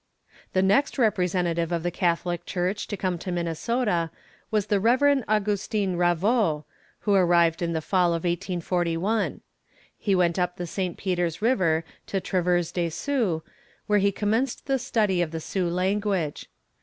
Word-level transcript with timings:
The 0.53 0.63
next 0.63 0.97
representative 0.97 1.71
of 1.71 1.83
the 1.83 1.91
Catholic 1.91 2.43
church 2.47 2.87
to 2.87 2.97
come 2.97 3.19
to 3.19 3.31
Minnesota 3.31 4.09
was 4.49 4.65
the 4.65 4.79
Rev. 4.79 5.23
Augustin 5.29 5.95
Ravoux, 5.95 6.63
who 7.01 7.13
arrived 7.13 7.61
in 7.61 7.73
the 7.73 7.83
fall 7.83 8.07
of 8.07 8.23
1841. 8.23 9.41
He 9.95 10.15
went 10.15 10.39
up 10.39 10.55
the 10.57 10.65
St. 10.65 10.97
Peter's 10.97 11.43
river 11.43 11.83
to 12.07 12.19
Traverse 12.19 12.71
des 12.71 12.89
Sioux, 12.89 13.43
where 13.85 13.99
he 13.99 14.11
commenced 14.11 14.65
the 14.65 14.79
study 14.79 15.21
of 15.21 15.29
the 15.29 15.39
Sioux 15.39 15.69
language. 15.69 16.49